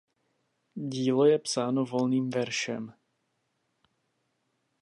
Dílo 0.75 1.25
je 1.25 1.39
psáno 1.39 1.85
volným 1.85 2.29
veršem. 2.29 2.93